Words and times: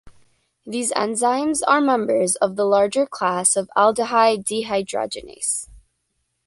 These 0.65 0.91
enzymes 0.93 1.61
are 1.67 1.79
members 1.79 2.35
of 2.37 2.55
the 2.55 2.65
larger 2.65 3.05
class 3.05 3.55
of 3.55 3.69
aldehyde 3.77 4.43
dehydrogenases. 4.45 5.69